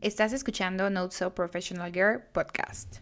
[0.00, 2.98] Estás escuchando Not So Professional Girl podcast.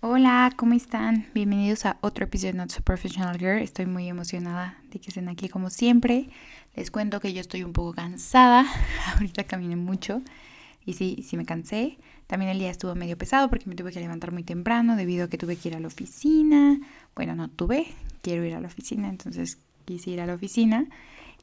[0.00, 1.26] Hola, ¿cómo están?
[1.34, 3.60] Bienvenidos a otro episodio de Not So Professional Girl.
[3.60, 6.30] Estoy muy emocionada de que estén aquí como siempre.
[6.76, 8.64] Les cuento que yo estoy un poco cansada.
[9.16, 10.22] Ahorita caminé mucho
[10.86, 11.98] y sí, sí me cansé.
[12.28, 15.28] También el día estuvo medio pesado porque me tuve que levantar muy temprano debido a
[15.28, 16.78] que tuve que ir a la oficina.
[17.16, 17.86] Bueno, no tuve,
[18.20, 20.86] quiero ir a la oficina, entonces quise ir a la oficina.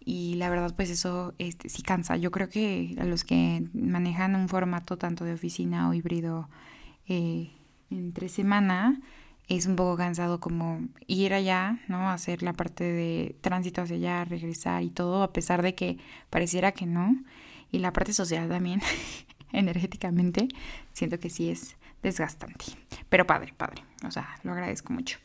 [0.06, 2.18] Y la verdad, pues eso este, sí cansa.
[2.18, 6.50] Yo creo que a los que manejan un formato tanto de oficina o híbrido
[7.08, 7.50] eh,
[7.90, 9.02] entre semana,
[9.48, 12.12] es un poco cansado como ir allá, ¿no?
[12.12, 15.98] Hacer la parte de tránsito hacia allá, regresar y todo, a pesar de que
[16.30, 17.16] pareciera que no.
[17.72, 18.81] Y la parte social también.
[19.55, 20.48] energéticamente,
[20.94, 22.66] siento que sí es desgastante.
[23.09, 23.84] Pero padre, padre.
[24.08, 25.18] O sea, lo agradezco mucho.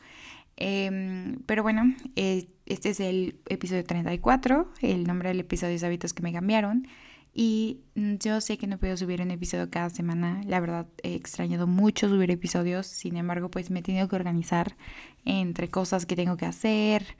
[0.57, 4.73] Em, pero bueno, eh, este es el episodio 34.
[4.81, 6.87] El nombre del episodio es Hábitos que me cambiaron.
[7.33, 10.43] Y yo sé que no puedo subir un episodio cada semana.
[10.47, 12.87] La verdad, he extrañado mucho subir episodios.
[12.87, 14.77] Sin embargo, pues me he tenido que organizar
[15.25, 17.17] entre cosas que tengo que hacer.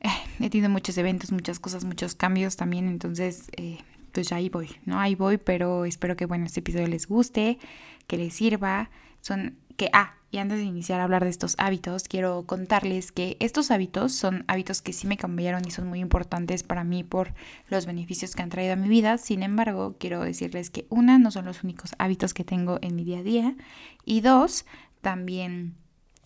[0.00, 0.08] Eh,
[0.40, 2.88] he tenido muchos eventos, muchas cosas, muchos cambios también.
[2.88, 3.78] Entonces, eh,
[4.12, 4.98] pues ahí voy, ¿no?
[4.98, 7.58] Ahí voy, pero espero que, bueno, este episodio les guste,
[8.06, 8.90] que les sirva.
[9.20, 13.36] Son que, ah, y antes de iniciar a hablar de estos hábitos, quiero contarles que
[13.40, 17.34] estos hábitos son hábitos que sí me cambiaron y son muy importantes para mí por
[17.68, 19.18] los beneficios que han traído a mi vida.
[19.18, 23.04] Sin embargo, quiero decirles que una, no son los únicos hábitos que tengo en mi
[23.04, 23.56] día a día.
[24.04, 24.66] Y dos,
[25.00, 25.74] también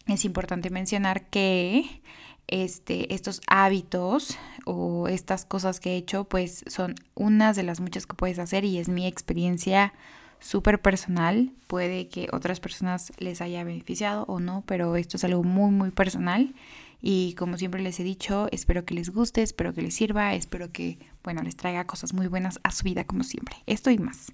[0.06, 2.02] es importante mencionar que
[2.46, 8.06] este, estos hábitos o estas cosas que he hecho, pues son unas de las muchas
[8.06, 9.92] que puedes hacer y es mi experiencia
[10.40, 11.50] súper personal.
[11.66, 15.90] Puede que otras personas les haya beneficiado o no, pero esto es algo muy, muy
[15.90, 16.54] personal.
[17.00, 20.72] Y como siempre les he dicho, espero que les guste, espero que les sirva, espero
[20.72, 23.56] que, bueno, les traiga cosas muy buenas a su vida como siempre.
[23.66, 24.32] Esto y más.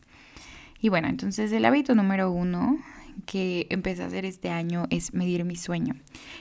[0.81, 2.79] Y bueno, entonces el hábito número uno
[3.27, 5.95] que empecé a hacer este año es medir mi sueño.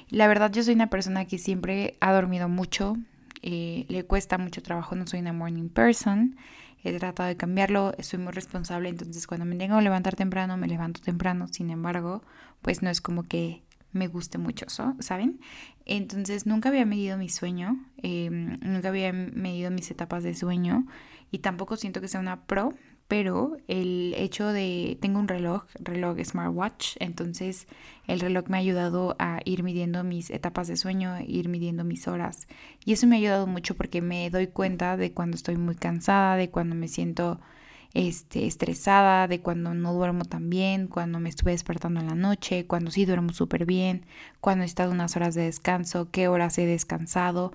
[0.09, 2.97] La verdad yo soy una persona que siempre ha dormido mucho,
[3.41, 6.35] eh, le cuesta mucho trabajo, no soy una morning person,
[6.84, 10.68] he tratado de cambiarlo, soy muy responsable, entonces cuando me tengo que levantar temprano, me
[10.68, 12.24] levanto temprano, sin embargo,
[12.62, 14.66] pues no es como que me guste mucho,
[15.00, 15.40] ¿saben?
[15.86, 20.86] Entonces nunca había medido mi sueño, em, nunca había medido mis etapas de sueño
[21.31, 22.74] y tampoco siento que sea una pro,
[23.09, 27.68] pero el hecho de, tengo un reloj, reloj smartwatch, entonces
[28.06, 32.08] el reloj me ha ayudado a ir midiendo mis etapas de sueño, ir midiendo mis
[32.08, 32.48] horas.
[32.86, 36.36] Y eso me ha ayudado mucho porque me doy cuenta de cuando estoy muy cansada,
[36.36, 37.40] de cuando me siento
[37.96, 42.68] este, estresada, de cuando no duermo tan bien, cuando me estuve despertando en la noche,
[42.68, 44.06] cuando sí duermo súper bien,
[44.40, 47.53] cuando he estado unas horas de descanso, qué horas he descansado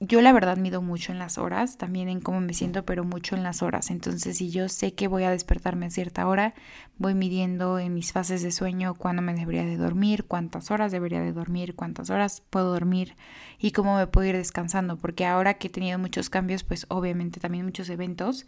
[0.00, 3.34] yo la verdad mido mucho en las horas, también en cómo me siento, pero mucho
[3.34, 3.90] en las horas.
[3.90, 6.54] Entonces, si yo sé que voy a despertarme a cierta hora,
[6.98, 11.20] voy midiendo en mis fases de sueño cuándo me debería de dormir, cuántas horas debería
[11.20, 13.16] de dormir, cuántas horas puedo dormir
[13.58, 14.96] y cómo me puedo ir descansando.
[14.98, 18.46] Porque ahora que he tenido muchos cambios, pues obviamente también muchos eventos,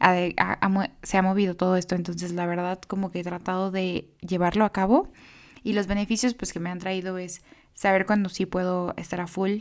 [0.00, 1.94] se ha movido todo esto.
[1.94, 5.10] Entonces, la verdad, como que he tratado de llevarlo a cabo
[5.62, 9.26] y los beneficios pues que me han traído es saber cuándo sí puedo estar a
[9.26, 9.60] full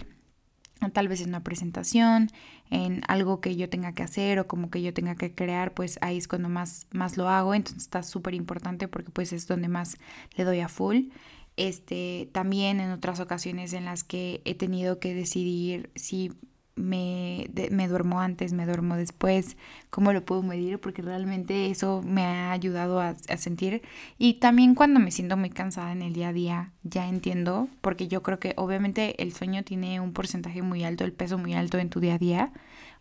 [0.94, 2.30] tal vez en una presentación,
[2.70, 6.00] en algo que yo tenga que hacer o como que yo tenga que crear, pues
[6.02, 9.68] ahí es cuando más, más lo hago, entonces está súper importante porque pues es donde
[9.68, 9.98] más
[10.36, 11.10] le doy a full.
[11.58, 16.32] Este, también en otras ocasiones en las que he tenido que decidir si
[16.80, 19.58] me, me duermo antes, me duermo después,
[19.90, 23.82] cómo lo puedo medir, porque realmente eso me ha ayudado a, a, sentir.
[24.18, 28.08] Y también cuando me siento muy cansada en el día a día, ya entiendo, porque
[28.08, 31.78] yo creo que obviamente el sueño tiene un porcentaje muy alto, el peso muy alto
[31.78, 32.54] en tu día a día.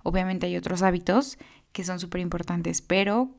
[0.02, 1.38] Obviamente hay otros hábitos
[1.72, 3.30] que son súper importantes, pero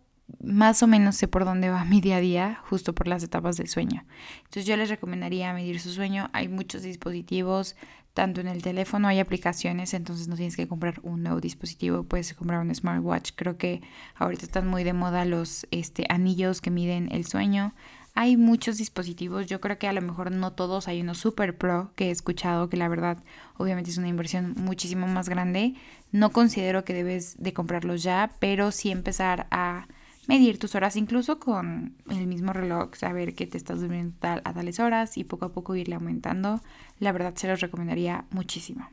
[0.44, 3.58] más o menos sé por dónde va mi día a día, justo por las etapas
[3.58, 4.06] del sueño.
[4.40, 6.30] Entonces yo les recomendaría medir su sueño.
[6.34, 7.76] Hay muchos dispositivos,
[8.14, 12.34] tanto en el teléfono hay aplicaciones, entonces no tienes que comprar un nuevo dispositivo, puedes
[12.34, 13.32] comprar un smartwatch.
[13.36, 13.82] Creo que
[14.16, 17.74] ahorita están muy de moda los este, anillos que miden el sueño.
[18.16, 21.94] Hay muchos dispositivos, yo creo que a lo mejor no todos, hay uno super pro
[21.96, 23.24] que he escuchado que la verdad
[23.56, 25.76] obviamente es una inversión muchísimo más grande.
[26.12, 29.88] No considero que debes de comprarlos ya, pero sí empezar a
[30.30, 34.54] medir tus horas incluso con el mismo reloj, saber que te estás durmiendo tal, a
[34.54, 36.62] tales horas y poco a poco irle aumentando.
[37.00, 38.88] La verdad se los recomendaría muchísimo.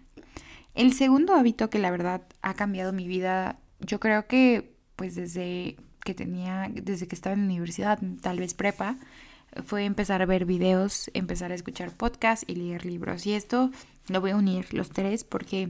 [0.75, 5.77] El segundo hábito que la verdad ha cambiado mi vida, yo creo que pues desde
[6.05, 8.97] que tenía, desde que estaba en la universidad, tal vez prepa,
[9.63, 13.27] fue empezar a ver videos, empezar a escuchar podcasts y leer libros.
[13.27, 13.71] Y esto
[14.09, 15.69] lo voy a unir los tres porque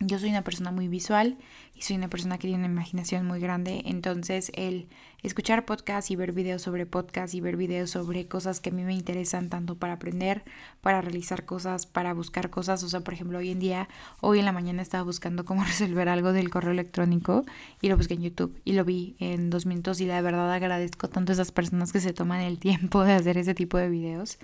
[0.00, 1.38] yo soy una persona muy visual
[1.74, 4.88] y soy una persona que tiene una imaginación muy grande, entonces el
[5.22, 8.82] escuchar podcasts y ver videos sobre podcasts y ver videos sobre cosas que a mí
[8.82, 10.42] me interesan tanto para aprender,
[10.80, 13.88] para realizar cosas, para buscar cosas, o sea, por ejemplo, hoy en día,
[14.20, 17.44] hoy en la mañana estaba buscando cómo resolver algo del correo electrónico
[17.80, 21.08] y lo busqué en YouTube y lo vi en dos minutos y la verdad agradezco
[21.08, 24.38] tanto a esas personas que se toman el tiempo de hacer ese tipo de videos.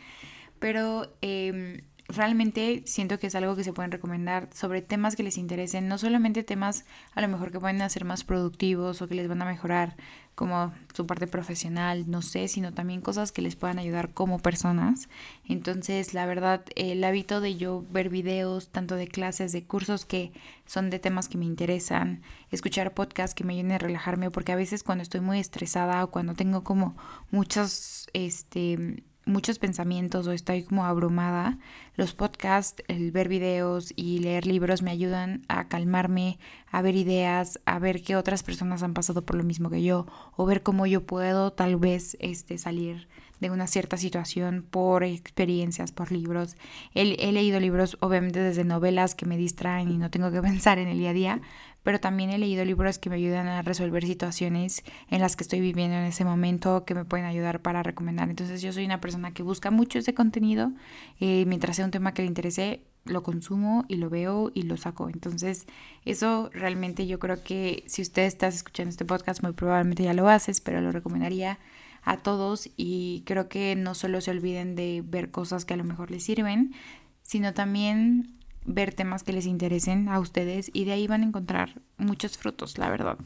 [0.60, 5.38] Pero eh, realmente siento que es algo que se pueden recomendar sobre temas que les
[5.38, 6.84] interesen, no solamente temas
[7.14, 9.96] a lo mejor que pueden hacer más productivos o que les van a mejorar
[10.34, 15.10] como su parte profesional, no sé, sino también cosas que les puedan ayudar como personas.
[15.46, 20.32] Entonces, la verdad, el hábito de yo ver videos, tanto de clases, de cursos que
[20.64, 24.56] son de temas que me interesan, escuchar podcasts que me ayuden a relajarme, porque a
[24.56, 26.96] veces cuando estoy muy estresada o cuando tengo como
[27.30, 31.58] muchos, este, muchos pensamientos o estoy como abrumada,
[31.96, 36.38] los podcasts, el ver videos y leer libros me ayudan a calmarme,
[36.70, 40.06] a ver ideas, a ver qué otras personas han pasado por lo mismo que yo
[40.36, 43.08] o ver cómo yo puedo tal vez este, salir
[43.40, 46.56] de una cierta situación por experiencias, por libros.
[46.94, 50.78] He, he leído libros obviamente desde novelas que me distraen y no tengo que pensar
[50.78, 51.40] en el día a día,
[51.82, 55.60] pero también he leído libros que me ayudan a resolver situaciones en las que estoy
[55.60, 58.28] viviendo en ese momento, que me pueden ayudar para recomendar.
[58.28, 60.72] Entonces yo soy una persona que busca mucho ese contenido,
[61.20, 64.76] eh, mientras sea un tema que le interese, lo consumo y lo veo y lo
[64.76, 65.08] saco.
[65.08, 65.66] Entonces,
[66.04, 70.28] eso realmente yo creo que si usted está escuchando este podcast, muy probablemente ya lo
[70.28, 71.58] haces, pero lo recomendaría
[72.02, 75.84] a todos y creo que no solo se olviden de ver cosas que a lo
[75.84, 76.74] mejor les sirven,
[77.22, 81.80] sino también ver temas que les interesen a ustedes y de ahí van a encontrar
[81.96, 83.18] muchos frutos, la verdad.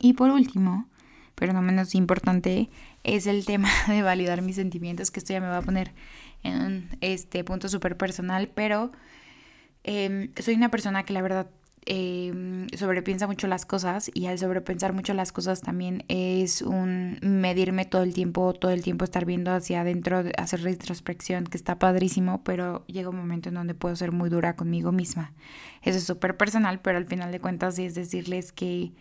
[0.00, 0.88] Y por último,
[1.34, 2.68] pero no menos importante,
[3.04, 5.92] es el tema de validar mis sentimientos, que esto ya me va a poner
[6.42, 8.92] en este punto súper personal, pero
[9.84, 11.48] em, soy una persona que la verdad
[11.88, 17.84] eh, sobrepiensa mucho las cosas y al sobrepensar mucho las cosas también es un medirme
[17.84, 22.42] todo el tiempo, todo el tiempo estar viendo hacia adentro, hacer retrospección, que está padrísimo,
[22.42, 25.32] pero llega un momento en donde puedo ser muy dura conmigo misma.
[25.82, 28.92] Eso es súper personal, pero al final de cuentas es decirles que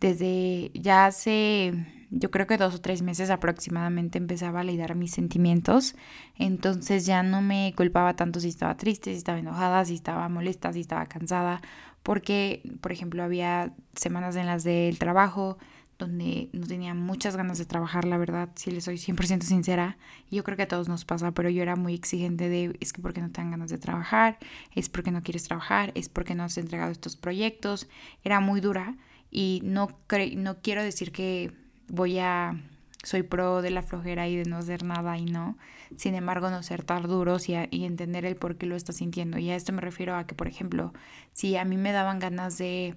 [0.00, 1.72] desde ya hace,
[2.10, 5.94] yo creo que dos o tres meses aproximadamente empecé a validar mis sentimientos,
[6.36, 10.72] entonces ya no me culpaba tanto si estaba triste, si estaba enojada, si estaba molesta,
[10.72, 11.60] si estaba cansada
[12.02, 15.58] porque, por ejemplo, había semanas en las del trabajo
[15.98, 19.98] donde no tenía muchas ganas de trabajar, la verdad, si le soy 100% sincera,
[20.30, 22.94] y yo creo que a todos nos pasa, pero yo era muy exigente de, es
[22.94, 24.38] que porque no te dan ganas de trabajar,
[24.74, 27.86] es porque no quieres trabajar, es porque no has entregado estos proyectos,
[28.24, 28.96] era muy dura
[29.30, 29.88] y no,
[30.36, 31.52] no quiero decir que
[31.88, 32.60] voy a
[33.02, 35.56] soy pro de la flojera y de no hacer nada y no.
[35.96, 39.38] Sin embargo, no ser tan duros y, y, entender el por qué lo estás sintiendo.
[39.38, 40.92] Y a esto me refiero a que, por ejemplo,
[41.32, 42.96] si a mí me daban ganas de,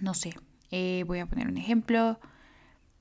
[0.00, 0.34] no sé,
[0.70, 2.20] eh, voy a poner un ejemplo,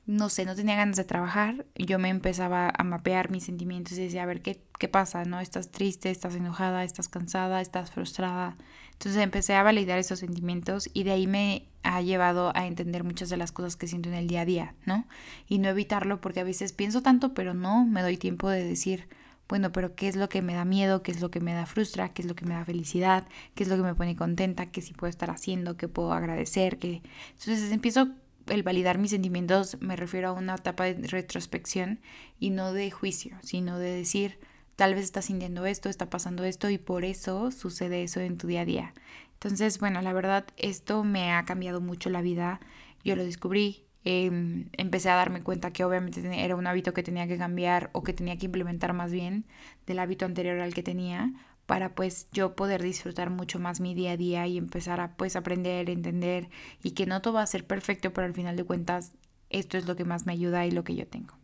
[0.07, 4.03] no sé, no tenía ganas de trabajar, yo me empezaba a mapear mis sentimientos y
[4.03, 5.25] decía, a ver, ¿qué, qué pasa?
[5.25, 5.41] ¿No?
[5.41, 6.09] ¿Estás triste?
[6.09, 6.85] ¿Estás enojada?
[6.85, 7.59] ¿Estás cansada?
[7.59, 8.55] ¿Estás frustrada?
[8.93, 13.29] Entonces empecé a validar esos sentimientos y de ahí me ha llevado a entender muchas
[13.29, 15.05] de las cosas que siento en el día a día, ¿no?
[15.49, 19.09] Y no evitarlo porque a veces pienso tanto, pero no me doy tiempo de decir,
[19.49, 21.03] bueno, pero ¿qué es lo que me da miedo?
[21.03, 22.13] ¿Qué es lo que me da frustra?
[22.13, 23.27] ¿Qué es lo que me da felicidad?
[23.55, 24.67] ¿Qué es lo que me pone contenta?
[24.67, 25.75] ¿Qué sí puedo estar haciendo?
[25.75, 26.79] ¿Qué puedo agradecer?
[26.79, 27.01] ¿Qué...
[27.39, 28.09] Entonces empiezo
[28.49, 31.99] el validar mis sentimientos, me refiero a una etapa de retrospección
[32.39, 34.39] y no de juicio, sino de decir,
[34.75, 38.47] tal vez estás sintiendo esto, está pasando esto y por eso sucede eso en tu
[38.47, 38.93] día a día.
[39.33, 42.59] Entonces, bueno, la verdad, esto me ha cambiado mucho la vida.
[43.03, 47.27] Yo lo descubrí, em, empecé a darme cuenta que obviamente era un hábito que tenía
[47.27, 49.45] que cambiar o que tenía que implementar más bien
[49.85, 51.33] del hábito anterior al que tenía
[51.67, 55.35] para pues yo poder disfrutar mucho más mi día a día y empezar a pues
[55.35, 56.49] aprender, entender
[56.81, 59.11] y que no todo va a ser perfecto, pero al final de cuentas
[59.49, 61.35] esto es lo que más me ayuda y lo que yo tengo.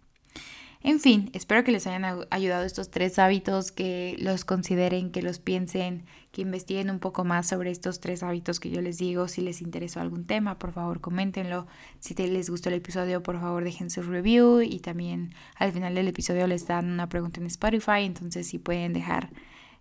[0.86, 5.40] En fin, espero que les hayan ayudado estos tres hábitos, que los consideren, que los
[5.40, 9.30] piensen, que investiguen un poco más sobre estos tres hábitos que yo les digo.
[9.30, 11.68] Si les interesó algún tema, por favor, coméntenlo.
[12.00, 16.10] Si les gustó el episodio, por favor, dejen su review y también al final del
[16.10, 19.30] episodio les dan una pregunta en Spotify, entonces si pueden dejar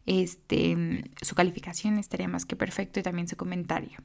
[0.06, 3.98] este, su calificación estaría más que perfecto y también su comentario.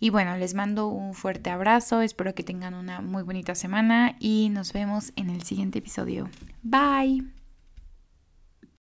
[0.00, 4.48] Y bueno, les mando un fuerte abrazo, espero que tengan una muy bonita semana y
[4.50, 6.28] nos vemos en el siguiente episodio.
[6.62, 7.41] Bye.